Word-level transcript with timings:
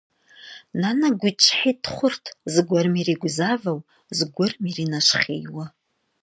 Нанэ 0.79 1.07
гуитӀщхьитӀ 1.19 1.87
хъурт, 1.93 2.25
зыгуэрым 2.53 2.95
иригузавэу, 3.01 3.79
зыгуэрым 4.17 4.63
иринэщхъейуэ. 4.69 5.65